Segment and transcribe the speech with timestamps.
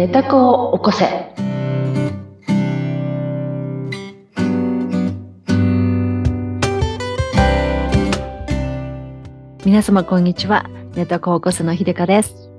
[0.00, 1.04] 寝た子を起こせ。
[9.66, 10.64] 皆様こんにちは。
[10.94, 12.50] 寝た子を起こせのひでかです。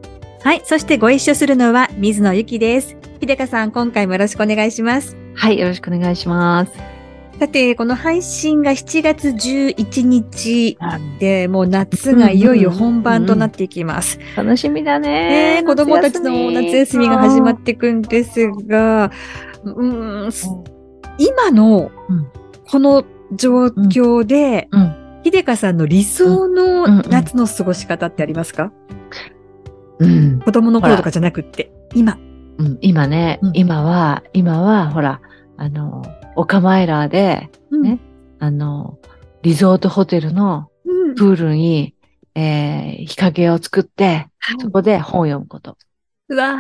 [0.43, 0.61] はい。
[0.65, 2.95] そしてご一緒するのは水野ゆきです。
[3.19, 5.17] ひでかさん、今回もよろしくお願いします。
[5.33, 7.00] はい、よろしくお願いします。
[7.41, 10.77] さて、この配信が7月11日
[11.17, 14.19] で、もう夏がいよいよ本番となっていきます。
[14.37, 15.57] 楽しみだねね。
[15.61, 19.11] え子供たちの夏休みが始まっていくんですが、
[19.63, 20.49] うーんす
[21.17, 22.27] 今のうん
[22.69, 25.21] この状況で、うん。
[25.23, 28.71] ひでかさんの理想うんのうん夏の過ごし方ってありますか、
[29.97, 30.41] うん。
[30.41, 32.19] 子供の頃とかじゃなくって、今。
[32.59, 35.21] うん、今ね、うん今は、今は、ほら、
[35.57, 36.03] あの、
[36.35, 37.99] オカマイラーで、ね
[38.39, 38.97] あの、
[39.41, 41.95] リゾートホテルのうんプールに、
[42.35, 44.27] えー日陰を作って、
[44.59, 45.77] そこで本を読むこと。
[46.29, 46.59] うわ、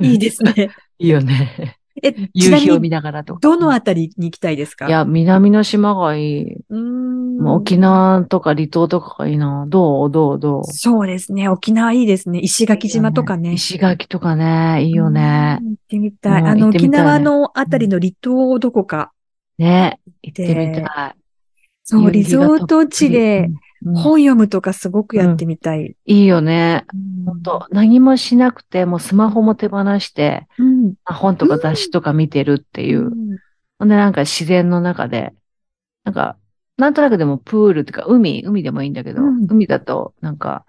[0.00, 0.70] いいですね。
[0.98, 1.77] いいよね。
[2.02, 3.40] え、ち夕日を見ながらとか。
[3.40, 4.86] どのあたりに行きたいですか？
[4.86, 6.54] い、や、南の島がいい。
[6.54, 9.66] うーん沖縄とか離島とかがいいな。
[9.68, 10.10] どう？
[10.10, 10.38] どう？
[10.38, 10.64] どう？
[10.64, 11.48] そうですね。
[11.48, 12.40] 沖縄いいですね。
[12.40, 13.52] 石垣島とかね。
[13.52, 15.64] 石垣とかね、いいよねう。
[15.64, 15.68] ん。
[15.68, 16.42] 行ってみたい。
[16.42, 19.12] うんあの、ね縄のあたりの離島どこか。
[19.58, 20.00] ね。
[20.22, 21.14] 行ってみたい。
[21.84, 25.96] そう、リゾート地でうん、うん本読むとかすごくやってみたい。
[26.04, 26.84] いいよね。
[26.92, 30.46] うん本当何もしなくて、もうスマホも手放して、
[31.04, 33.10] 本とか雑誌とか見てるっていうう。
[33.10, 33.38] ん
[33.78, 35.34] ほんでなんか自然の中で、
[36.04, 36.38] なんか、
[36.78, 40.64] なんとなくでもプールっていうか海、海でもいいんだけど、うん海だとなんか、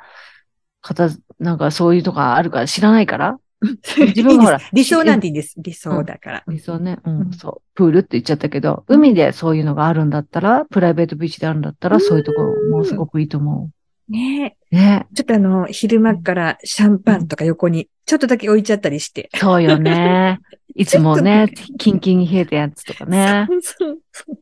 [0.82, 3.40] 片づ、なんかそういうとかあるから知らないから
[4.16, 5.56] 自分はほら理想なんていいんです。
[5.58, 6.44] 理想だから。
[6.48, 7.62] 理想ね、ううんん、そう。
[7.76, 13.70] プールって言っちゃったけど、海でそういうのがあるんだったら、プライベートビーチであるんだったら、うんそういうところもすごくいいと思
[14.08, 14.76] ねう。
[14.76, 15.08] ね。
[15.14, 19.30] ちょっとあの、昼間からシャンパンとか横に、ちょっとだけ置いちゃったりして。
[19.36, 20.40] そうよね。
[20.76, 23.48] いつもね、キンキンに冷えたやつとかね。
[23.62, 24.38] そうそう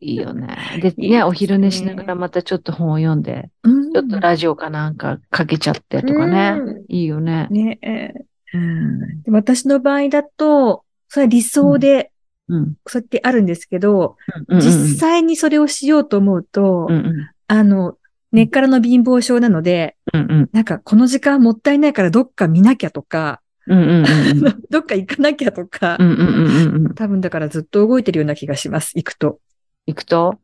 [0.00, 0.56] いいよね。
[0.80, 6.56] で、ねね、お昼寝しながらまたちょっと本を読んで、うんちょっとラジオかなんかかけちゃってとかね。
[6.58, 7.46] うんいいよね。
[7.50, 8.12] ねえ
[8.54, 9.22] うん。
[9.22, 12.10] で私の場合だと、それは理想で、
[12.48, 12.74] うん。
[12.86, 14.16] そうやってあるんですけど、
[14.48, 14.60] うん。
[14.60, 17.30] 実際にそれをしようと思うと、うんうん。
[17.48, 17.96] あの、
[18.32, 20.50] 根っからの貧乏症なので、うんうん。
[20.52, 24.62] なんかこの時間もったいないからどっか見なきゃとか、うんうんうん。
[24.70, 26.94] どっか行かなきゃとか、うんうんうんうんうん。
[26.94, 29.38] 多分だからずっと動いてるような気がします、行くと。
[29.86, 30.38] 行くと？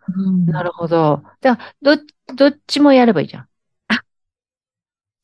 [0.47, 1.23] なるるほど。
[1.41, 1.97] じゃあ、ど、
[2.35, 3.47] どっちもやればいいじゃん。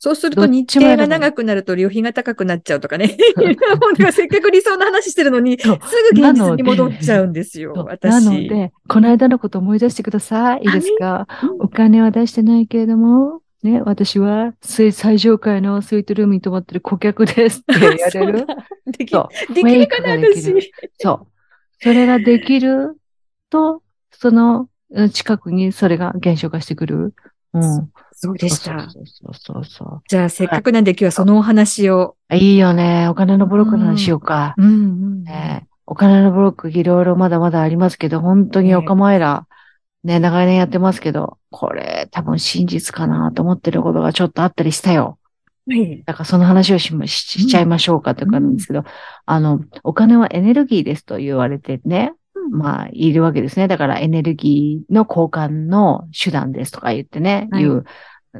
[0.04, 3.16] そうすると日程が長くなると旅費が高くなっちゃうとかね。
[4.12, 5.74] せっかく理想の話してるのに、すぐ
[6.20, 8.10] 現実に戻っちゃうんですよ、私。
[8.10, 10.60] なので、この間のこと思い出してください。
[10.62, 11.26] いいですか？
[11.42, 18.10] うんお金は出してないけれども、ね、私は最最上階のスイートルームに泊まってる顧客ですってやれる？
[18.10, 18.46] そうだ
[18.86, 19.14] でき
[19.54, 20.70] できるかな、私。
[20.98, 21.26] そう。
[21.82, 22.98] それができる
[23.48, 23.82] と、
[24.12, 27.14] そのうん近くにそれが現象化してくる。
[27.54, 27.90] うん。
[28.12, 28.88] そうでした。
[28.90, 32.16] そうそうそうそうじゃあ、せっかくなんで今日はそのお話を。
[32.32, 33.08] いいよね。
[33.08, 34.54] お金のブロックの話しようか。
[34.56, 39.46] うんうんねお金のブロックいろいろまだまだありますけど、本当にお構いら、
[40.02, 45.18] ね、長年やってますけど、これ多分真実かなと思ってることがちょっとあったりしたよ。
[45.66, 46.02] はい。
[46.04, 48.84] だからその話をしまししちゃいましょうかというかなんですけど、
[49.26, 53.68] あの、お金はエネルギーですと言われてね、うんまあ、いるわけですね。
[53.68, 57.84] だからエネルギーの交換の手段ですとか言ってね、はい言う。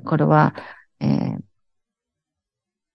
[0.04, 0.54] これは、
[1.00, 1.38] えー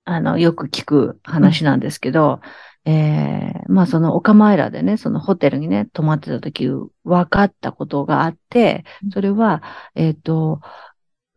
[0.05, 2.41] あの、よく聞く話なんですけど、
[2.85, 6.67] えーまあそのオカマイラでね、そのホテルにね、泊まってた時、
[7.03, 8.83] 分かったことがあって、
[9.13, 9.61] それは、
[9.93, 10.61] えっ、と、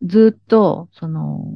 [0.03, 1.54] ずっと、その、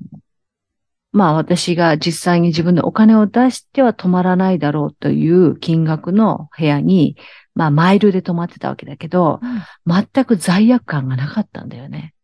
[1.12, 7.16] まあ私が実際に自分でお金を出しては泊まらないだろうという金額の部屋に、
[7.56, 9.40] まあマイルで泊まってたわけだけど、
[9.86, 12.14] 全く罪悪感がなかったんだよね。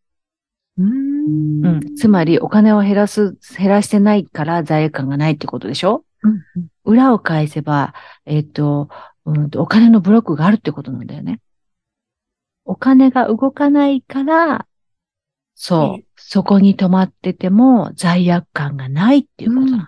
[0.77, 1.95] うんうん。
[1.95, 6.05] つまりお金を減らす、減らしてないから罪悪感がないってことでしょ？
[6.23, 6.41] うん
[6.85, 7.93] 裏を返せば、
[8.25, 8.89] えっ、と、
[9.25, 11.39] うんと、お金のブロックがあるってことなんだよね。
[12.65, 14.67] お金が動かないから、
[15.55, 19.87] そう、えそこに泊まってても罪悪感がないっていうことなの。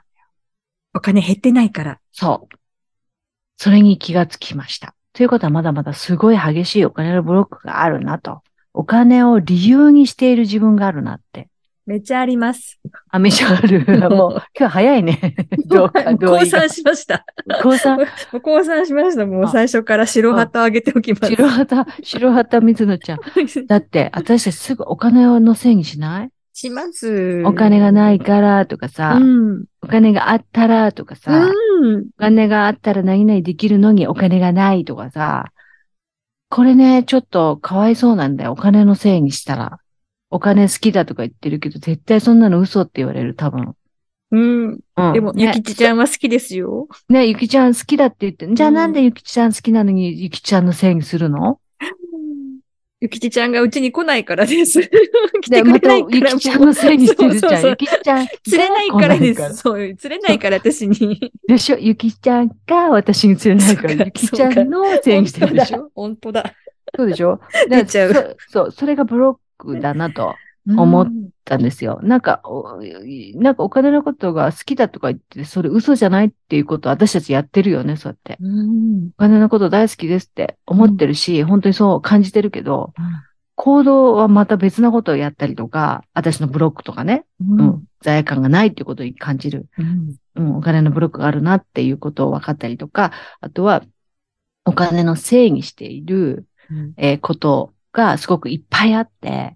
[0.93, 1.99] お金減ってないから。
[2.11, 2.55] そう。
[3.57, 4.95] それに気がつきました。
[5.15, 8.41] ということはまだまだすごい激しいお金のブロックがあるなと。
[8.73, 11.47] お金を理由にしている自分があるなって。
[11.85, 12.79] めっちゃあります。
[13.09, 13.85] あ、めちゃある。
[14.09, 15.35] もう、今日早いね。
[15.67, 17.25] どうか、どう降参しました。
[17.61, 18.03] 高三、も
[18.33, 19.25] う降参しました。
[19.25, 21.27] もうあ最初から白旗を上げておきます。
[21.27, 23.19] 白旗、白旗水野ちゃん。
[23.67, 26.29] だって、私たちすぐお金のせいにしない？
[26.55, 27.43] します。
[27.45, 29.65] お金がないからとかさ、うん。
[29.81, 32.07] お金があったらとかさ、うん。
[32.17, 35.51] お金があったら何々できるのにお金がないとかさ、
[36.49, 38.53] これね、ちょっとかわいそうなんだよ。
[38.53, 39.79] お金のせいにしたら。
[40.29, 43.73] お金好きだとか言ってるけど、絶対そんなの嘘って言われる、多分。
[44.31, 44.79] うん。
[44.95, 45.13] うん。
[45.13, 46.87] でも、ゆねきちちゃんは好きですよ。
[47.09, 51.59] ね、ゆきちゃん好きだって言って、じゃあうんなんでゆきちゃん好きなのにゆきちゃんのせいにするの？
[53.05, 54.81] ゆきちちゃんがうちに来ないからです。
[54.81, 54.89] 来
[55.49, 56.31] で、てくれないから。
[56.31, 57.49] ゆきちゃんのせいにしてるじゃん。
[57.49, 58.27] そうそうそうゆきちゃん。
[58.43, 59.55] 釣れないからです。
[59.57, 61.31] そう、釣れないから私に。
[61.47, 61.77] でしょ？
[61.77, 65.91] ゆきちゃんが私に釣れないから、ゆきちゃんのせいにしてるでしょ？
[65.93, 66.53] 本当だ。
[66.97, 67.39] そうでしょ？
[67.69, 70.35] 出ちゃうでそそう、それがブロックだなと本
[70.67, 71.07] 思っ
[71.43, 71.99] たんですよ。
[72.01, 72.79] なんか、お
[73.35, 78.37] なんかお金のことが好きだとか言って、それ嘘じゃないっていうことを私たちやってるよね、そうやって。
[78.41, 79.09] うん。
[79.09, 83.03] お金のこと大好きですって思ってるし、本当にそう感じてるけど、うん
[83.57, 89.67] 行動はまた別なことをやったりとか、私のブロックとかね、ううん、罪悪感がないっていうことに感じる。
[89.77, 90.15] うん。
[90.35, 93.83] うん、お金のブロックがあるなっていうことを分かったりとか、あとは、
[94.65, 99.55] お金のせいにしている、うんえーことがすごくいっぱいあって、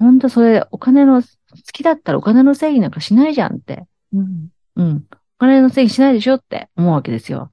[0.00, 1.28] 本当それ、お金の、好
[1.72, 3.86] きだったらお金のせいになんかしないじゃんって。
[4.12, 4.48] うん。
[4.76, 5.06] うん。
[5.12, 7.52] お金のせいにしないでしょって思うわけですよ。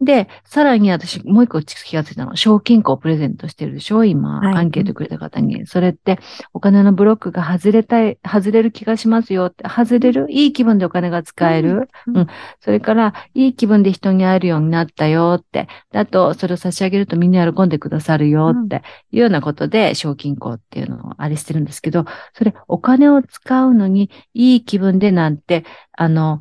[0.00, 2.36] で、さらに私、もう一個気がついたの。
[2.36, 4.04] 賞金庫をプレゼントしてるでしょ？
[4.04, 5.66] 今、はいアンケートくれた方に。
[5.66, 6.20] それって、
[6.52, 9.68] お金のブロックが外れたい、外れる気がしますよって。
[9.68, 10.26] 外れる？
[10.30, 12.26] いい気分でお金が使える、ううんん、
[12.60, 15.66] それから、いい気分で人に会えるようになったよって。
[15.90, 22.04] であと、それを差し上げるとみんな喜んでくださるよっていうようなことで、賞金庫っていうのをあれしてるんですけど、
[22.34, 26.40] それ、お金を使うのに、いい気分でなんて、あの、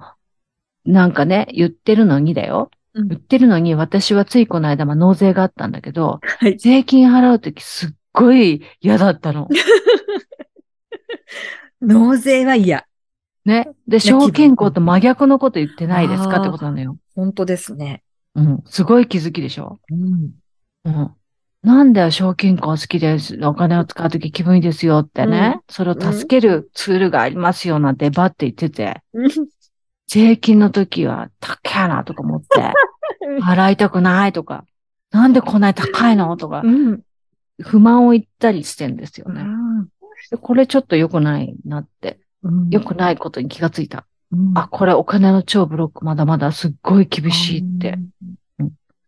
[0.85, 2.69] なんかね、言ってるのにだよ。
[2.97, 6.57] うん言ってるのに、私はついこの間、まあ、納税があったんだけど、はい。
[6.57, 9.47] 税金払うときすっごい嫌だったの。
[11.81, 12.85] 納税は嫌。
[13.45, 13.69] ね。
[13.87, 16.41] で、証券庫と真逆のこと言ってないですか？
[16.41, 16.97] ってことなのよ。
[17.15, 18.03] 本当ですね。
[18.35, 18.63] うん。
[18.65, 19.79] すごい気づきでしょ？
[19.91, 20.31] うん。
[20.85, 21.11] うん。
[21.63, 23.37] なんだよ、賞金庫好きです。
[23.43, 25.59] お金を使うとき気分いいですよってね。
[25.69, 29.01] それを助けるツールがありますよなんてバって言ってて、
[30.07, 32.47] 税金の時は高いなとか思って、
[33.43, 34.65] 払いたくないとか、
[35.11, 37.01] なんでこんなに高いのとかう、ん。
[37.59, 39.41] 不満を言ったりしてんですよね。
[39.41, 39.87] うん
[40.31, 44.05] でこれちょっと良くないなって、うん良くないことに気がついた。
[44.31, 47.97] うんあ、これお金の超ブロックまだまだすっごい厳しいって。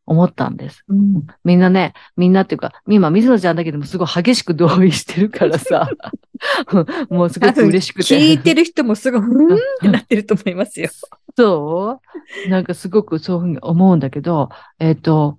[0.10, 0.84] 思ったんです。
[0.88, 1.28] うん。
[1.44, 5.90] みんなね、みんなっていうか、今、水野ちゃんだけでもすごい激しく同意してるからさ、
[7.10, 8.18] もうすごく嬉しくて。
[8.20, 10.90] 聞いてる人もすごい、うんってなってると思いますよ。
[11.38, 12.02] そ
[12.46, 15.38] うなんかすごくそういうふうに思うんだけど、えっ、と、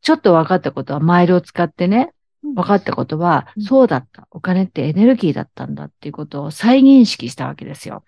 [0.00, 2.12] ちょっと分かったことは、マイルを使ってね、
[2.42, 4.28] 分かったことは、うんそうだった。
[4.30, 8.04] お金ってエネルギーだったんだっていうことを再認識したわけですよ。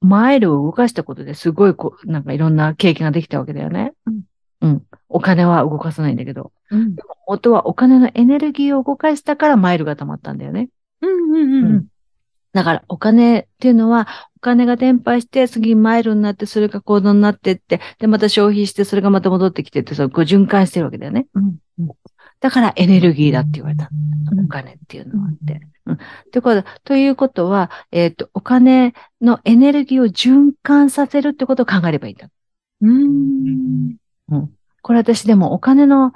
[0.00, 3.92] マイルを動かしたことですごいこう、なんかいろんな経験ができたわけだよね。
[4.06, 4.22] うん。
[4.60, 4.86] うん。
[5.08, 6.52] お金は動かさないんだけど。
[6.70, 6.96] うん。
[7.26, 10.68] 元はお金のエネルギーを動かしたからマイルが溜まったんだよね。
[11.00, 11.86] うんうんうん。
[12.52, 21.26] だからお金っていうのは、お金が伝播して、次マイルになって、それが行動になってって、で、また消費して、それがまた戻ってきてって、そう、こう循環してるわけだよね。
[21.34, 21.56] うん
[22.40, 23.90] だからエネルギーだって言われた。
[24.32, 25.60] うんお金っていうのはあって。
[25.84, 25.98] うん。
[26.32, 32.30] とことということは、えっ、と、お金のエネルギーを循環させるってことを考えればいいんだ。
[32.80, 33.96] うん。
[34.82, 36.12] これ私でもお金の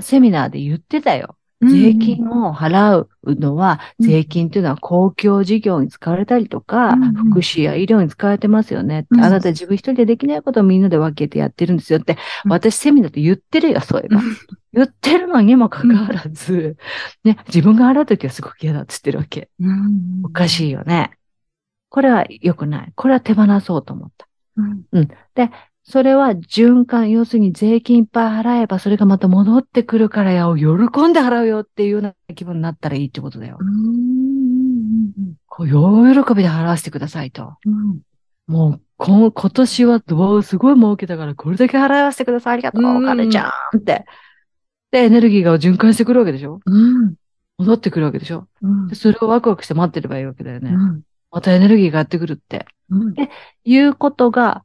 [0.00, 1.36] セミナーで言ってたよ。
[1.62, 9.06] 税金を払うのは、うん税金っていうのは公共事業に使われたりとか、うんうん福祉や医療に使われてますよね。
[9.10, 14.20] うんあなた自分一人でできないことをみんなで分けてやってるんですよって、うん私セミナーで言ってるよ、そういえば。
[14.72, 16.76] 言ってるのにもかかわらず、
[17.24, 19.48] ね、自分が払うときはすごく嫌だって言ってるわけ。
[19.58, 20.22] うん。
[20.24, 21.12] おかしいよね。
[21.88, 22.92] これは良くない。
[22.94, 24.28] これは手放そうと思った。
[24.92, 25.08] うん。
[25.88, 33.56] それは循環、要するに税金いっぱい払えばそれがまた戻ってくるからや、喜んで払うよっていうような気分になったらいいってことだよ。
[33.60, 35.12] うん。
[35.46, 37.54] こう、大喜びで払わせてくださいと。
[37.64, 38.00] うん。
[38.48, 42.54] もう、こ今年はどうすごい儲けたからこれだけ払わせてください。
[42.54, 42.82] ありがとう。
[42.82, 44.06] うんお金ちゃんって。
[44.90, 47.14] で、エネルギーが循環してくるわけでしょうん。
[47.58, 50.70] 戻ってくるわけでしょうんでそれをワクワクして待ってればいいわけだよね。
[50.70, 51.02] うん。
[51.30, 52.66] またエネルギーがやってくるって。
[52.90, 53.14] うん。
[53.64, 54.64] いうことが、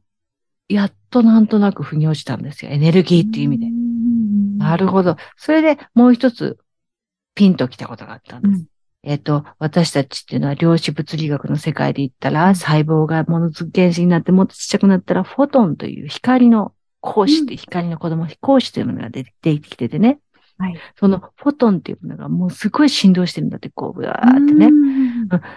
[0.74, 2.72] やっとなんとなく腑に落ちたんですよ。
[2.72, 3.68] エネルギーっていう意味で。
[4.58, 5.18] なるほど。
[5.38, 6.58] それでもう一つ、
[7.34, 8.60] ピンときたことがあったんです。
[8.60, 8.66] うん
[9.04, 20.20] えっ、と、私たちっていうのは量子物理学の世界で言ったら、うん細胞がものず原子になってもっとちっちゃくなったら、フォトンという光の光子って光の子供、光子というものが出て出てきててね。
[20.60, 20.75] はい。
[21.00, 24.70] そのフォトンっていうものがもうすごい振動してるんだって、こう、ぶわーってね。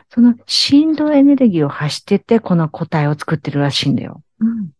[0.08, 4.22] その振動エネルギーを発してて、この個体を作ってるらしいんだよ。
[4.40, 4.70] うん。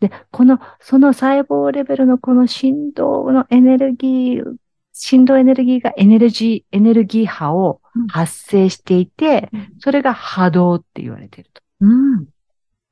[0.00, 4.56] で、この、その細胞レベルのこの振動のエネルギー、
[4.92, 11.62] 振動エネルギーがエネルギー、エネルギー波を発生していて、うんそれが波動って言われていると。
[11.80, 12.26] うん。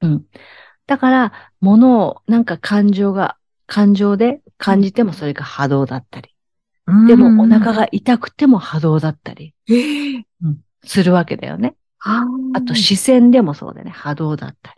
[0.00, 0.24] うん。
[0.86, 3.36] だから、物を、なんか感情が、
[3.66, 6.34] 感情で感じてもそれが波動だったり。
[7.06, 10.24] でもお腹が痛くても波動だったりええ
[10.84, 11.74] するわけだよね。
[12.00, 12.24] あ
[12.54, 13.90] あと視線でもそうだね。
[13.90, 14.77] 波動だったり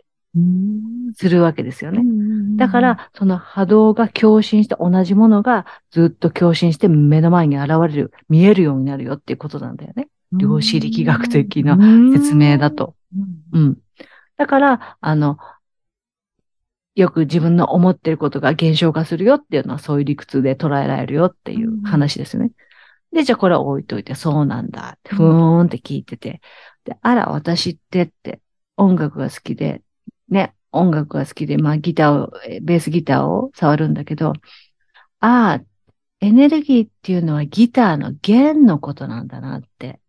[1.13, 2.03] するわけですよね。
[2.03, 10.07] ねだか、ら、その波動が共振して同じものがずっと共振して目の前に現れる、見えるようになるよっていうことなんだよね。
[10.31, 11.77] 量子力学的な
[12.13, 12.95] 説明だと。
[13.53, 13.61] うん。
[13.61, 13.77] うん。
[14.37, 15.37] だから、あの、
[16.95, 22.51] よく自分の思ってることが現象化するよっていうのはそういう理屈で捉えられるよっていう話ですね。
[23.13, 26.41] で、じゃあこれは置いといて、そうなんだって、ふーんって聞いてて。
[26.85, 28.41] で、あら、私ってって、
[28.77, 29.81] 音楽が好きで、
[30.31, 34.33] ね、音楽が好きで、まあギターを、えベースギターを触るんだけど、
[35.19, 35.65] ああ、
[36.21, 39.99] エネルギーっていうのはギターの弦のことなんだなって。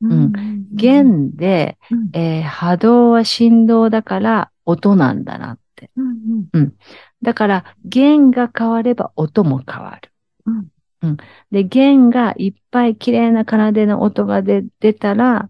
[0.00, 0.32] うん
[0.72, 5.90] 弦で、うんえー波動は振動だから音なんだなって。
[5.96, 6.74] うん
[7.22, 10.10] だから弦が変われば音も変わる。
[10.46, 10.68] うん
[11.02, 11.16] うん
[11.50, 15.48] で、弦がいっぱい綺麗な奏での音が出出たら、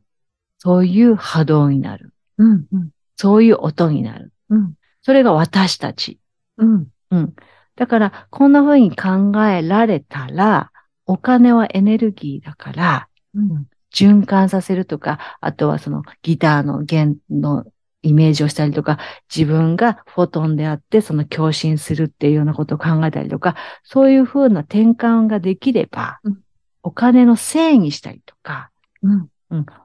[0.58, 2.12] そういう波動になる。
[2.38, 4.32] うんうんそういう音になる。
[4.50, 6.20] うんそれが私たち。
[6.58, 7.34] うんうん。
[7.74, 10.70] だから、こんな風に考えられたら、
[11.06, 17.66] お金はエネルギーだから、うん循環させるとか、あとはそのギターの弦の
[18.00, 18.98] イメージをしたりとか、
[19.34, 26.38] 自分がフォトンであって、その共振するっていうようなことを考えたりとか、そういう風な転換ができれば、うん
[26.84, 28.70] お金のせいにしたりとか、
[29.02, 29.28] うん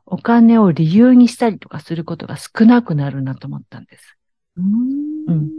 [0.06, 4.18] お金を理由にしたりとかすることが少なくなるなと思ったんです。
[4.58, 5.50] うん。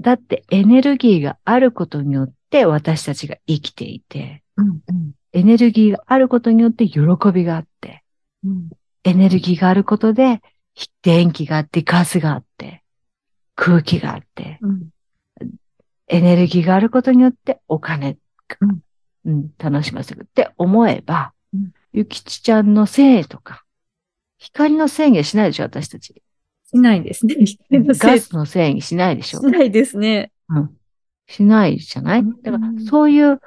[0.00, 4.80] だってエネルギーがあることによって私たちが生きていて、うん
[5.32, 7.00] エネルギーがあることによって喜
[7.32, 8.02] びがあって、
[8.44, 8.70] うん。
[9.04, 10.42] エネルギーがあることで、
[11.02, 12.82] 電気があって、ガスがあって、
[13.54, 14.88] 空気があって、うん。
[16.08, 18.18] エネルギーがあることによってお金が、
[18.60, 18.80] うん。
[19.26, 21.39] うん、楽しませるって思えば、うん
[21.92, 23.64] ゆきちちゃんのせいとか、
[24.38, 26.22] 光のせいにはしないでしょ、私たち。
[26.68, 27.36] しないですね。
[27.70, 29.46] ガスのせいにしないでしょし。
[29.46, 30.30] ないですね。
[30.48, 30.70] うん。
[31.26, 32.20] しないじゃない？
[32.20, 33.40] うんだから、そういう、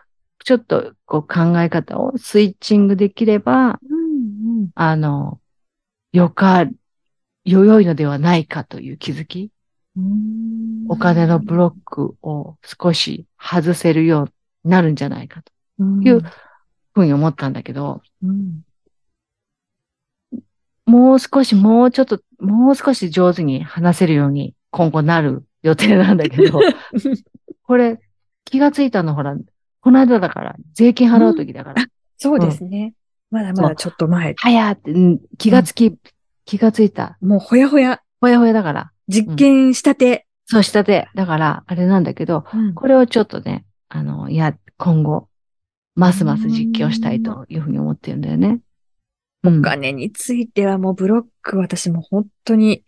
[0.44, 5.40] ちょっと、こう考え方をスイッチングできれば、うんあの、
[6.12, 6.66] よか、
[7.46, 9.52] よよいのではないかという気づき、
[9.96, 14.26] うんお金のブロックを少し外せるよう
[14.66, 16.22] になるんじゃないかとうんいう
[16.94, 18.62] ふうに思ったんだけど、うん
[20.86, 26.60] もう少し、もうちょっと、もう少し上手に話せるように今後なる予定なんだけど、
[27.64, 28.02] これ
[28.44, 29.36] 気がついたのほら、
[29.80, 31.86] この間だから、税金払う時だから、
[32.18, 32.94] そうですね。
[33.32, 34.36] まだまだちょっと前。
[34.38, 35.98] はやーって、うん気がつき、
[36.46, 37.18] 気がついた。
[37.22, 40.28] もうほやほや、ほやほやだから、実験したて。
[40.46, 41.08] そうしたて。
[41.16, 45.30] だから、あれなんだけど、うんこれをちょっとね、あの、や、今後、
[45.96, 48.48] ますます実況したいというふうに思ってるんだよね。
[48.50, 52.86] うんお金についてはもうブロック私も本当に、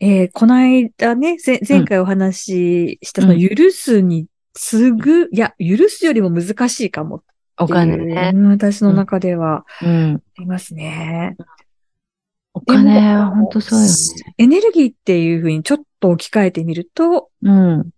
[0.00, 7.22] えーこの間ね、ぜ前回お話ししたそのうん許すに次ぐ、いや、許すよりも難しいかも
[7.58, 8.32] お金ね。
[8.34, 10.14] うん私の中ではうん。
[10.14, 11.36] ありますね。
[12.54, 13.92] お金は本当そうよね。
[14.38, 17.90] エネルギーっていうふうにちょっと置き換えてみるとうん。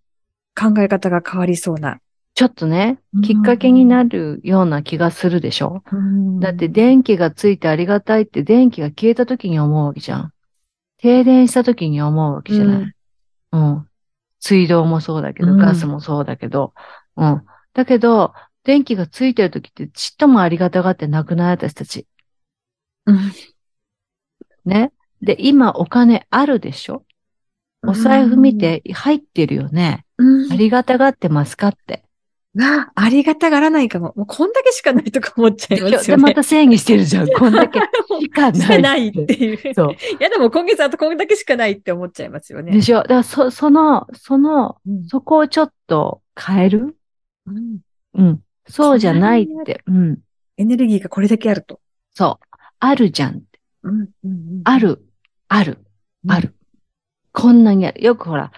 [0.54, 2.00] 考え方が変わりそうな。
[2.42, 5.84] ちょっとねうん、きっかけになるような気がするでしょ？
[6.40, 10.32] だって電気がついてありがたいって電気が消えた時に思うわけじゃん。
[10.98, 12.92] 停電した時に思うわけじゃない？
[13.52, 13.88] うん。
[14.40, 16.74] 水道もそうだけど、うんガスもそうだけど、
[17.16, 17.42] うん。
[17.74, 18.34] だけど、
[18.64, 21.50] 電気がついてる時ってちっともありがたがってなくない？
[21.52, 22.08] 私たち。
[23.06, 23.32] うん
[24.64, 24.92] ね？
[25.20, 27.04] で、今お金あるでしょ？
[27.86, 30.04] お財布見て入ってるよね？
[30.18, 32.04] うんありがたがってますかって。
[32.54, 34.12] わあ、ありがたがらないかも。
[34.14, 36.22] もうこんだけしかないとか思っちゃいますで、よね。
[36.22, 37.28] また正義してるじゃん。
[37.32, 38.82] こんだけしかしかない。
[38.82, 39.74] ないっていう。
[39.74, 39.92] そう。
[39.92, 42.72] いやでも今月あとこんだけしかないって思っちゃいますよね。
[42.72, 46.96] でしょだからそ、その、その、うんそこをちょっと変える？
[47.46, 47.78] うん
[48.14, 48.40] うん。
[48.68, 49.82] そうじゃないって。
[49.86, 50.18] うん。
[50.58, 51.80] エネルギーがこれだけあると。
[52.14, 52.46] そう。
[52.80, 53.60] あるじゃんって。
[53.84, 54.78] うんうんあ。
[54.78, 55.02] る。
[55.48, 55.78] ある。
[56.28, 56.54] ある。
[57.32, 58.04] こんなにある。
[58.04, 58.52] よくほら、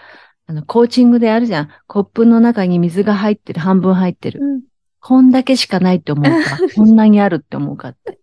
[0.47, 1.69] あの、コーチングであるじゃん。
[1.87, 4.41] コップの中に水が入ってる、半分入ってる。
[4.43, 4.63] うん
[5.07, 8.19] こんだけしかないって思うか、 こんなにあるって思うかって。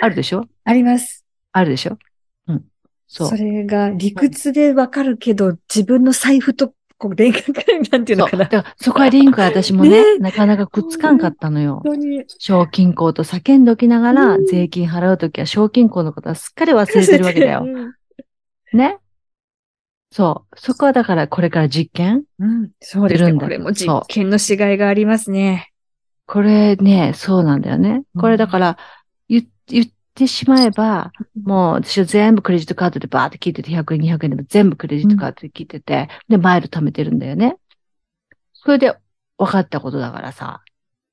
[0.00, 0.46] あるでしょ？
[0.64, 1.26] あります。
[1.52, 1.98] あるでしょ？
[2.48, 2.64] うん。
[3.06, 3.28] そう。
[3.28, 8.44] それが理屈でわかるけど、自分の財布とこう電化会なんていうのかな。
[8.44, 11.82] そうだからそこはリンクは私もね、ねなかなかくっつかんかったのよ。
[11.84, 12.24] 本当に。
[12.38, 17.64] 賞金庫と叫んでおきながら、うん税金払うときは賞金庫のことはすっかり忘れてるわけだよ。
[17.68, 17.92] うん
[18.78, 18.96] ね？
[20.12, 20.60] そう。
[20.60, 23.32] そこはだからこれから実験うん、そうですね。
[23.32, 25.72] これも実験のしがいがありますね。
[26.26, 28.02] これね、そうなんだよね。
[28.18, 28.78] これだから、
[29.28, 37.56] 言言ってしまえば、もう私は全部クレジットカードでバーって聞いてて、100円、200円でも全部クレジットカードで聞いてて、で、マイル貯めてるんだよね。
[38.52, 38.94] それで
[39.38, 40.62] 分かったことだからさ、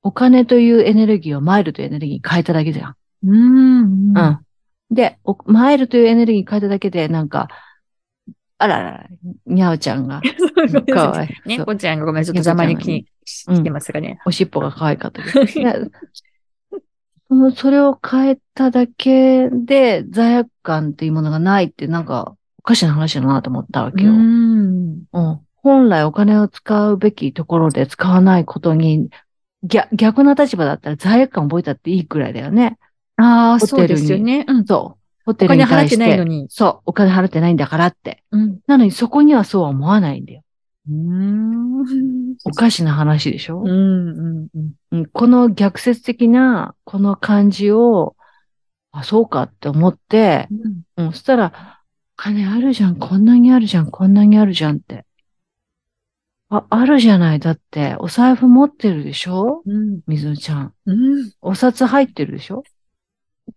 [0.02, 2.96] お金というエネルギーをマイルというエネルギーに変えただけじゃん。
[3.24, 4.18] うん。
[4.18, 4.40] うん。
[4.92, 7.48] で、おマイルというエネルギーに変えただけで、なんか、
[8.60, 9.08] あららら、
[9.46, 10.22] にゃおちゃんが、
[10.94, 11.30] かさわいい。
[11.46, 13.06] 猫ちゃんがごめん、ちょっと邪魔に来
[13.48, 14.20] うん来てますがね。
[14.26, 15.22] おしっぽが可愛かった。
[15.24, 15.90] で
[17.30, 24.12] そのそれを変えただけで罪悪感っていうものがないってなんかおかしな話だなと思ったわけよ。
[24.12, 25.04] うん。
[25.14, 29.10] うん本来お金を使うべきところで使わないことに
[29.64, 32.78] 逆逆な立場だったら罪悪感覚えたっていいくらいだよね。
[33.18, 34.46] ああ、ホそうですよね。
[34.48, 34.66] うん。
[34.66, 34.99] そう。
[35.30, 35.98] ホテお金払って。
[35.98, 36.48] ないのに。
[36.50, 36.82] そう。
[36.88, 38.24] お金払ってないんだからって。
[38.32, 38.60] うん。
[38.66, 40.42] なのにそこにはそうは思わないんだよ。
[40.90, 42.36] うん。
[42.46, 43.62] おかしな話でしょ？
[43.62, 44.48] うん。
[44.92, 48.16] うんこの逆説的な、この感じを、
[48.92, 50.48] あ、そうかって思って、
[50.98, 51.80] うん、そしたら、
[52.16, 55.06] 金あるじゃん、こんなにあるじゃん、こんなにあるじゃんって。
[56.50, 57.40] あ、あるじゃない。
[57.40, 59.62] だって、お財布持ってるでしょ？
[59.64, 60.00] うん。
[60.08, 60.74] 水野ちゃん。
[60.88, 61.32] うん。
[61.42, 62.64] お札入ってるでしょ？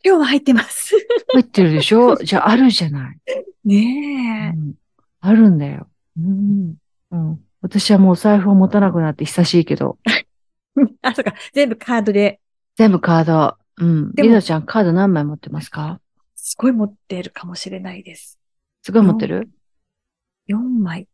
[0.05, 0.95] 今日は入ってます。
[1.33, 2.17] 入ってるでしょ？
[2.17, 3.19] じゃあ、あるじゃない、
[3.65, 4.75] うねん。
[5.21, 5.89] あるんだよ。
[6.19, 6.21] え。
[6.23, 6.75] うん。
[7.11, 7.41] うん。
[7.61, 9.99] 私はもうお財布を持たなくなって久しいけど、
[11.03, 11.35] あ、そうか。
[11.53, 12.41] 全部カードで、
[12.77, 13.57] 全部カード。
[13.79, 14.13] うん。
[14.13, 16.01] でも水野ちゃん、カード何枚持ってますか？
[16.35, 18.39] すごい持ってるかもしれないです。
[18.83, 19.51] すごい持ってる
[20.49, 21.07] ？4枚。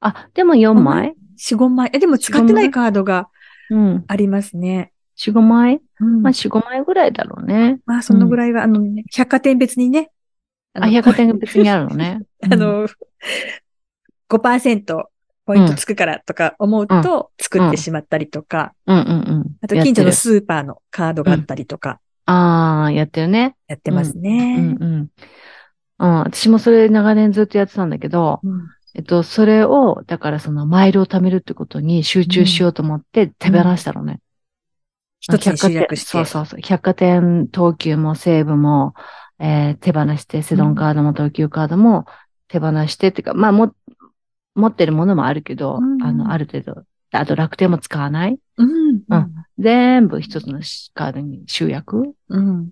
[0.00, 1.90] あ、でも4枚？4、5枚。
[1.94, 3.28] え、でも使ってないカードが
[3.70, 4.04] うん。
[4.08, 4.92] ありますね。
[5.16, 5.80] 4、5枚？
[6.00, 7.80] うんまあ、4、5枚ぐらいだろうね。
[7.86, 10.10] まあ、そのぐらいは、あのね、百貨店別にね。
[10.74, 12.22] あ、百貨店が別にあるのね。
[12.42, 12.88] あの、
[14.28, 15.04] 5%
[15.46, 19.56] ポイントつくからとか思うと作ってしまったりとか、うん、うんうんうん。
[19.60, 23.54] あと近所のスーパーのカードがあったりとかああ、やってるね。
[23.68, 24.76] やってますうんね。
[24.80, 25.08] うん。
[25.98, 34.20] うん、私もそれ長年ずっとやってたんだけど、うんえっと、それを、だからそのマイルを貯めるってことに集中しようと思って手放したのね。
[35.26, 36.06] 一つに集約して。
[36.06, 36.60] そうそうそう。
[36.60, 38.94] 百貨店、東急も西武も、
[39.38, 42.04] えー手放して、セドンカードも東急カードも
[42.48, 43.74] 手放して、っていうか、まあも、
[44.54, 46.84] 持ってるものもあるけど、うんあの、ある程度。
[47.10, 48.38] あと楽天も使わない？
[48.58, 49.02] うん。
[49.08, 50.60] うん全部一つの
[50.94, 52.14] カードに集約？
[52.28, 52.70] うん。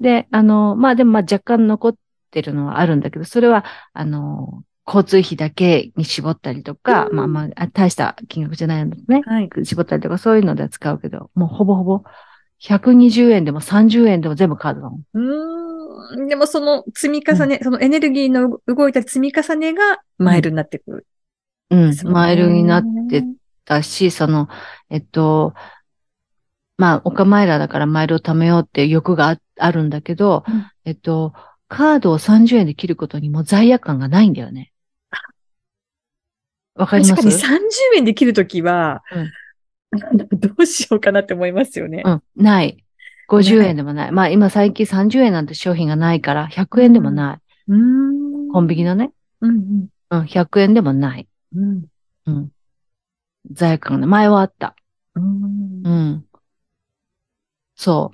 [0.00, 1.94] で、あの、まあでもまあ若干残っ
[2.30, 9.22] てるのはあるんだけど、それは、あの、交通費だけに絞ったりとか、うんまあまあ、大した金額じゃないのね。
[9.24, 9.50] はい。
[9.64, 12.02] 絞ったりとかそういうのでは使うけど、もうほぼほぼ
[12.58, 15.02] 120円でも30円でも全部カードだもん。
[15.14, 16.28] うーん。
[16.28, 21.06] でもその積み重ね、そのエネルギーの動いた積み重ねがマイルになってくる。
[21.70, 23.24] うんマイルになって
[23.64, 24.48] たし、その、
[24.90, 25.54] えっと、
[26.76, 31.32] まあ、オカマイラーだからマイルを貯めようって欲がああるんだけど、うんえっと、
[31.68, 34.71] カードを30円で切ることにも罪悪感がないんだよね。
[36.74, 37.22] わかります？
[37.22, 39.02] 確かに30円で切るときは、
[39.90, 42.02] どうしようかなって思いますよね。
[42.04, 42.84] うん、ない。
[43.28, 44.12] 50円でもない。
[44.12, 47.72] まあ今最近30円なんて商品がないから100円でもない。
[47.72, 48.52] うーん。
[48.52, 49.12] コンビニのね。
[49.40, 51.28] うんうん、100円でもない。
[51.54, 51.84] うん。
[52.26, 52.50] うん。
[53.50, 54.10] 罪悪感がない。
[54.10, 54.76] 前はあった。
[55.14, 55.82] うん。
[55.84, 56.24] うん。
[57.74, 58.12] そ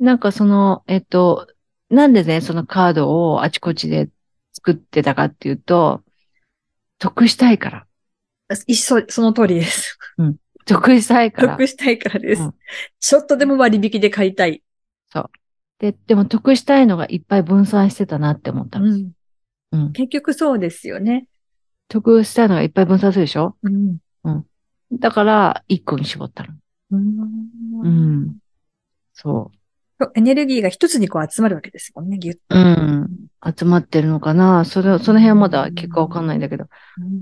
[0.00, 0.04] う。
[0.04, 1.48] なんかその、えっと、
[1.90, 4.08] なんでね、そのカードをあちこちで
[4.52, 6.02] 作ってたかっていうと、
[6.98, 7.86] 得したいから。
[8.66, 9.98] 一緒、その通りです。
[10.66, 11.52] 得したいから。
[11.52, 12.42] 得したいからです。
[12.42, 12.54] うん
[13.00, 14.62] ちょっとでも割引で買いたい。
[15.78, 18.86] で、でも得したいのがいっぱい分散してたなって思ったの。
[18.86, 19.12] うん
[19.72, 19.92] うん。
[19.92, 21.28] 結局そうですよね。
[21.88, 23.56] 得したいのがいっぱい分散するでしょ？
[23.62, 23.98] うん。
[24.92, 26.54] だから、一個に絞ったの。
[26.90, 26.96] う
[27.88, 28.36] ん。
[29.12, 29.57] そそう
[30.14, 32.56] エネルギーが一つにこう集まるわけですもんね、ぎゅっと。
[32.56, 32.58] う。
[32.58, 33.08] うん。
[33.56, 36.66] 集まってるのかなそれ、その辺はまだ結果わかんないんだけど。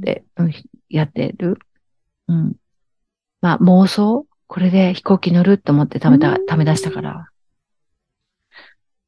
[0.01, 0.53] で、うん、
[0.89, 1.59] やってる。
[2.29, 2.55] うん。
[3.41, 4.27] まあ、妄想？
[4.49, 7.29] これで飛行機乗るって思って貯めた、うん貯め出したから。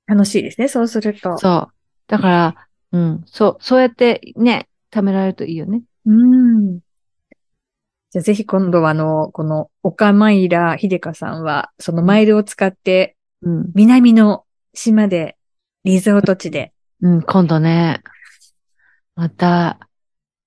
[0.06, 1.36] 楽しいですね、そうすると。
[1.38, 1.72] そう。
[2.06, 5.82] だから、うん、そう、そうやってね、貯められるといいよね。
[6.06, 6.80] うん。
[8.10, 13.70] じゃあぜひ今度はあの、この岡マイラ秀香さんは、そのマイルを使ってうん。
[13.74, 15.36] 南の島で、
[15.84, 16.72] リゾート地で。
[17.00, 18.02] うん、今度ね、
[19.14, 19.78] また、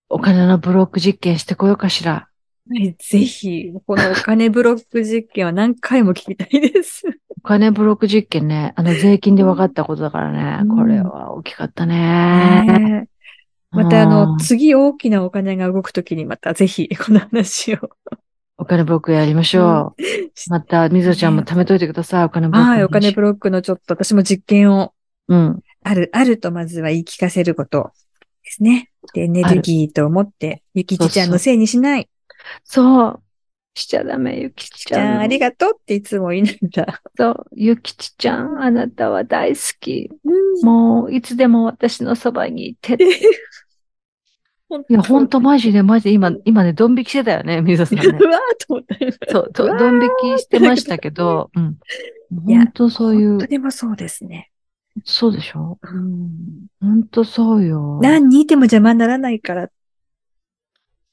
[0.09, 2.27] お金のブロック実験してこようかしら。
[2.69, 7.03] はいぜひ、このお金ブロック実験は何回も聞きたいです。
[7.29, 12.63] お金ブロック実験ね、あの税金で分かったことだからね、うんこれは大きかったね。
[12.67, 13.11] ねえ
[13.71, 17.89] またあうの、ん次大きなお金が動くときにまたぜひこの話を。
[18.61, 20.49] お金ブロックやりましょう。
[20.51, 22.69] また、みぞちゃんも貯めといてください、お金ブロック。
[22.69, 24.93] はい、お金ブロックのちょっと私も実験を
[25.29, 25.59] うん。
[25.83, 27.89] ある、あるとまずは言い聞かせること
[28.43, 28.91] ですね。
[29.15, 32.07] で、エネルギーと思って、ゆきちちゃんのせいにしない。
[32.63, 33.23] そう。
[33.73, 35.19] しちゃダメ、ゆきちちゃん。
[35.21, 37.01] ありがとうっていつも言いながら。
[37.17, 37.45] そう。
[37.53, 40.11] ゆきちちゃん、あなたは大好き。
[40.23, 42.95] うんもう、いつでも私のそばにいて。
[44.71, 48.05] 本いや、ほんとマジでマジで今、今ね、ドン引きしてたよね、みぞさんね。
[48.07, 49.31] うわーと思った。
[49.31, 51.77] そう、ドン引きしてましたけど、うん。
[52.47, 54.49] いやほんとそういう、本当でもそうですね。
[55.03, 55.77] そうでしょ？
[55.81, 56.29] うん
[56.81, 57.99] ほんとそうよ。
[58.01, 59.69] 何にいても邪魔にならないから。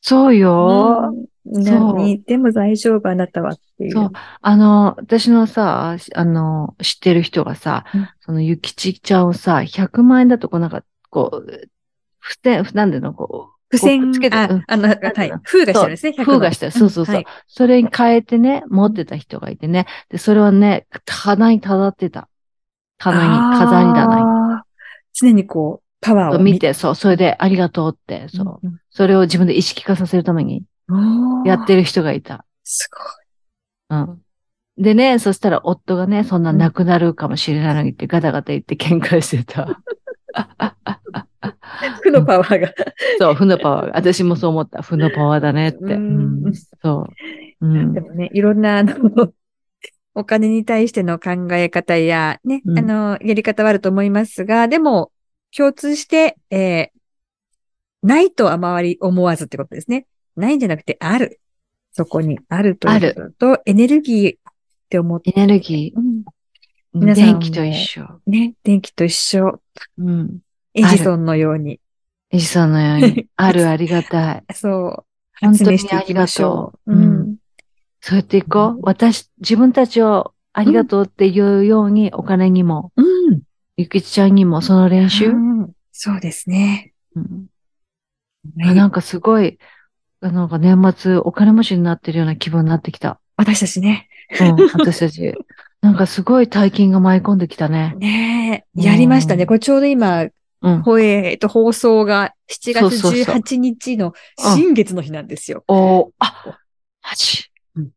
[0.01, 1.13] そうよ。
[1.13, 3.93] うん何にいても大丈夫、あなたはっていう。
[3.93, 4.11] そう。
[4.43, 11.69] あの、私のさ、あの、知ってる人がさ、うんそのゆきちちゃんをさ、100万円だとこうなんか、こう、
[12.29, 15.33] 付箋、なんでの、こう、付箋つけて、あうん、あの、はい。
[15.45, 16.13] 封がしてるんですね。
[16.13, 16.73] 100の封がしてる。
[16.73, 17.15] そうそうそう。
[17.15, 19.87] はいそれに変えてね、持ってた人がいてね。
[20.11, 22.29] で、それはね、棚に飾ってた。
[22.99, 24.23] 棚に、飾り棚に。
[24.23, 24.69] あー
[25.13, 28.67] 常にこう、パワーを見て、そう、それでありがとうって、そう。
[28.67, 32.45] うんそれを自分で意識化させるためにうんやってる人がいた。
[32.65, 32.89] す
[33.91, 34.01] ごい。
[34.01, 34.23] うん。
[34.77, 39.81] でね、そしたら夫がね、そんな亡くなるかもしれないのにってガタガタ言って喧嘩してた。
[42.03, 42.75] 負のパワーが。
[43.19, 43.93] そう、負のパワーが。
[43.97, 44.83] 私もそう思った。
[44.83, 45.79] 負のパワーだねって。
[45.79, 46.53] ううんん。
[46.83, 47.07] そ
[47.61, 47.67] う。
[47.67, 48.01] うんで。
[48.01, 48.95] もね、いろんな、あの、
[50.15, 55.13] お金に対しての考え方や、ね、うんあの、やり方はあると思いますが、でも、
[55.57, 56.99] 共通して、えー
[58.03, 60.07] ないとあまり思わずってことですね。
[60.37, 61.41] ないんじゃなくて、ある。
[61.91, 64.53] そこにあるということと、エネルギーっ
[64.89, 66.39] て思って、エネルギうんー。
[66.95, 68.21] 皆さんも電気と一緒。
[68.27, 69.61] ね、電気と一緒。
[69.99, 70.39] うん。
[70.75, 71.81] エジソンのように。
[72.31, 73.29] エジソンのように。
[73.37, 74.45] あるありがたい。
[74.55, 75.05] そう。
[75.41, 75.79] 本当に。
[75.93, 77.37] ありがとううん。
[78.01, 78.81] そうやっていこう。
[78.83, 83.43] 私、自分たちをありがとうって言うように、お金にも、うん。
[83.77, 85.31] ゆきちちゃんにもその練習？
[85.31, 86.93] うんそうですね。
[87.15, 87.47] うん
[88.63, 89.59] あなんかすごい、
[90.21, 93.21] あなんか年末お金持ちになってるような気分になってきた。
[93.37, 94.09] 私たちね。
[94.41, 95.35] うん、私たち。
[95.83, 97.95] なんかすごい大金が舞い込んできたね。
[97.99, 99.47] ねえ、うんやりましたね。
[99.47, 100.27] これちょうど今、
[100.63, 100.83] うん。
[100.83, 105.65] ほえっと、放送が7月そうそうそう18日の新月の日なんですよ。
[105.69, 106.59] おーあ、
[107.03, 107.45] マジ。
[107.77, 107.91] うん。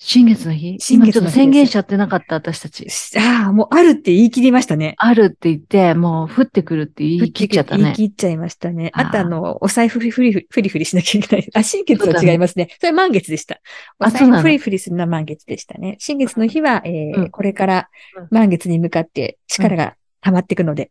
[0.00, 0.76] 新月の日？
[0.80, 2.86] 新月の日ちょっと宣言しちゃってなかった、私たち。
[3.18, 4.94] ああ、もうあるって言い切りましたね。
[4.98, 7.82] あるって言って、もう降ってくるって言い切っちゃったね。
[7.84, 8.90] 言い切っちゃいましたね。
[8.94, 11.50] あーあとあの、お財布フリフリフリフリしなきゃいけない。
[11.54, 12.68] あ、新月は違いますね。
[12.80, 13.60] それ満月でした。
[13.98, 15.96] お財布フリフリするのは満月でしたね。
[15.98, 20.90] 新月の日は、えーうんこれからうん満月に向かって力が溜まっていくので。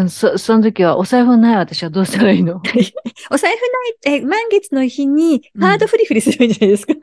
[0.00, 2.56] うんそ、その時はお財布ない私はどうしたらいいの？
[3.30, 6.94] お財布ない、えー満月の日にハードフリフリすればいいんじゃないですか。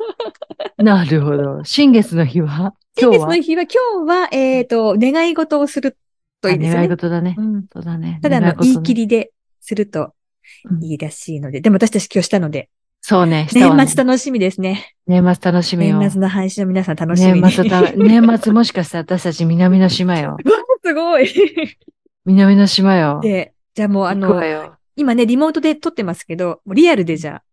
[0.77, 1.63] なるほど。
[1.63, 2.73] 新月の日は？
[2.97, 3.27] 新今日は？
[3.27, 5.97] 月の日は、今日は、えっ、と、願い事をする
[6.41, 6.95] といいですよあ願いね。
[6.95, 7.35] 事だね。
[7.37, 8.19] うんそうだね。
[8.21, 9.31] ただの言い切りで
[9.61, 10.13] すると
[10.69, 11.61] うんいいらしいので。
[11.61, 12.69] でも私たち今日したので、
[13.01, 13.47] そうね。
[13.53, 14.95] ね年末楽しみですね。
[15.07, 15.97] 年末楽しみよ。
[15.97, 17.41] 年末の配信を皆さん楽しみに。
[17.41, 20.37] 年末た、 年末もしかしたら私たち南の島よ。
[20.83, 21.27] すごい。
[22.27, 23.21] 南の島よ。
[23.23, 24.75] で、じゃあもうあの、よ。
[24.97, 27.43] 今ね、リモートで撮ってますけど、もうリアルでじゃあ。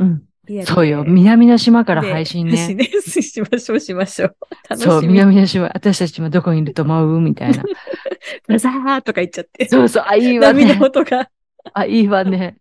[0.00, 0.22] うん。
[0.64, 1.04] そうよ。
[1.04, 2.84] 南の島から配信で配信ね。
[2.84, 3.00] ね。
[3.22, 4.76] しましょう、しましょう。
[4.76, 5.70] そう、南の島。
[5.72, 7.20] 私たちもどこにいると思う？
[7.20, 7.64] みたいな。
[8.48, 9.68] ブザーとか言っちゃって。
[9.68, 10.04] そうそう。
[10.06, 10.78] あ、いいわね。
[10.80, 11.30] 音が。
[11.72, 12.56] あ、いいわね。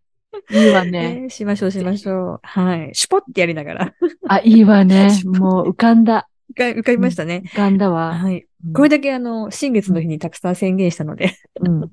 [0.51, 1.21] いいわね。
[1.21, 2.39] ね、 しましょう、しましょう。
[2.43, 2.89] はい。
[2.93, 3.93] シュポってやりながら。
[4.27, 5.09] あ、いいわね。
[5.25, 6.27] もう浮かんだ。
[6.55, 7.43] 浮かびましたね。
[7.47, 8.13] 浮かんだわ。
[8.13, 8.45] はい。
[8.65, 11.91] うんこれだけあの、新月の日にたくさん宣言したので、うん。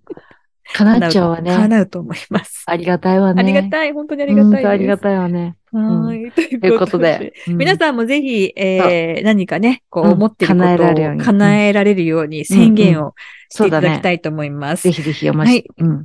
[0.75, 1.55] 叶っちゃうわね。
[1.55, 2.65] 叶うと思います。
[2.67, 3.43] ありがたいわね。
[3.43, 3.93] ありがたい。
[3.93, 4.63] 本当にありがたいです。
[4.63, 5.57] 本当ありがたいわね。
[5.73, 6.33] はい。
[6.33, 7.35] というということで。
[7.49, 13.15] うん皆さんもぜひ、えー、何かね、こううん思ってることを叶えられるように叶えられるように宣言を
[13.51, 14.17] していただきたい。
[14.17, 14.85] いと思います。
[14.85, 15.71] ぜひぜひお待ち。
[15.79, 16.05] うん。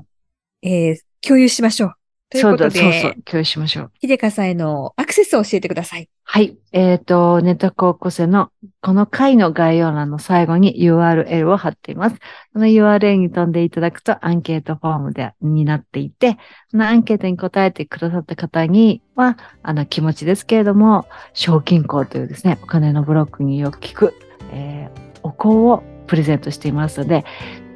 [0.64, 1.94] えー、共有しましょう。
[2.30, 3.22] というそうだ、ことで、そうそう。
[3.24, 3.92] 共有しましょう。
[4.00, 6.10] ひでかさんへのアクセスを教えてください。
[6.24, 6.58] はい。
[6.74, 12.18] えっ、と、ネタ高校生のこの回の概要欄の最後に URL を貼っています。
[12.54, 16.38] その URL に飛んでいただくとアンケートフォームでになっていて、
[16.70, 24.14] そのアンケートに答えてくださった方には、あの気持ちですけれども、賞金庫というですね、お金のブロックによく聞く、
[24.52, 27.26] えーお香をプレゼントしていますので、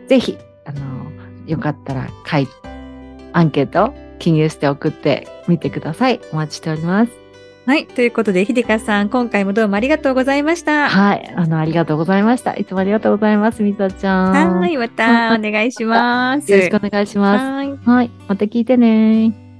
[0.07, 1.11] ぜひ、あの、
[1.47, 2.47] よかったら、書い、
[3.33, 6.21] アンケート、記入して送ってみてください。
[6.31, 7.11] お待ちしております。
[7.65, 7.87] はい。
[7.87, 10.89] ということで、ひでかさん、今回もどうもありがとうございました。
[10.89, 11.33] はい。
[11.35, 12.55] あの、ありがとうございました。
[12.55, 14.59] いつもありがとうございます、みさちゃん。
[14.59, 14.77] はい。
[14.77, 16.51] またお願いします。
[16.51, 17.43] よろしくお願いします。
[17.43, 17.77] はい。
[17.85, 18.11] はい。
[18.27, 19.50] また聞いてね